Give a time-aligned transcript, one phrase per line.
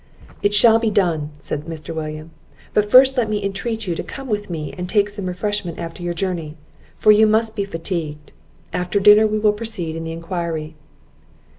[0.41, 1.93] "It shall be done," said Mr.
[1.93, 2.31] William;
[2.73, 6.01] "but first let me intreat you to come with me and take some refreshment after
[6.01, 6.57] your journey,
[6.95, 8.31] for you must be fatigued;
[8.73, 10.73] after dinner we will proceed in the enquiry."